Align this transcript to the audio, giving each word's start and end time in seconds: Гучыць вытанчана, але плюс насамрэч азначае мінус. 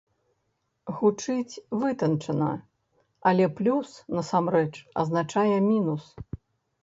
Гучыць 0.99 1.61
вытанчана, 1.81 2.47
але 3.31 3.45
плюс 3.59 3.89
насамрэч 4.21 4.71
азначае 5.03 5.57
мінус. 5.69 6.03